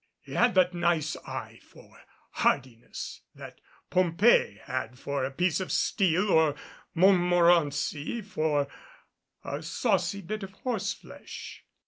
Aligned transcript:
He 0.19 0.31
had 0.33 0.55
that 0.55 0.73
nice 0.73 1.15
eye 1.27 1.59
for 1.61 2.01
hardiness 2.31 3.21
that 3.35 3.61
Pompée 3.91 4.59
had 4.61 4.97
for 4.97 5.23
a 5.23 5.29
piece 5.29 5.59
of 5.59 5.71
steel 5.71 6.31
or 6.31 6.55
Montmorency 6.95 8.21
for 8.23 8.67
a 9.43 9.61
saucy 9.61 10.21
bit 10.21 10.41
of 10.41 10.53
horseflesh. 10.53 11.63